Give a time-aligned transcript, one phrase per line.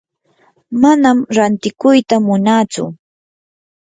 [0.81, 2.83] manam rantikuyta munatsu.